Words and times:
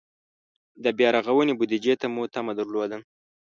د 0.83 0.85
بیا 0.97 1.09
رغونې 1.17 1.53
بودجې 1.59 1.93
ته 2.01 2.07
مو 2.13 2.23
تمه 2.33 2.53
درلوده. 2.59 2.97